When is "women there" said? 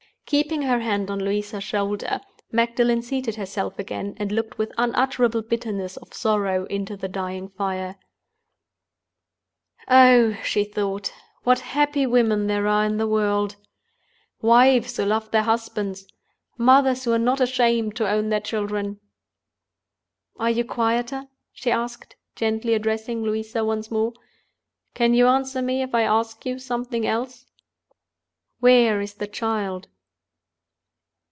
12.05-12.65